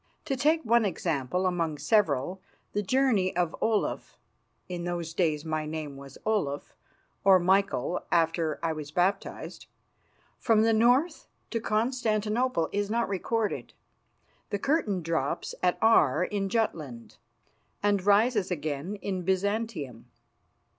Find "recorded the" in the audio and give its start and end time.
13.09-14.57